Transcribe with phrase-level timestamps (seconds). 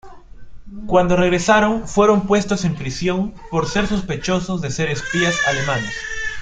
[0.87, 5.93] Cuando regresaron fueron puestos en prisión por ser sospechosos de ser espías alemanes.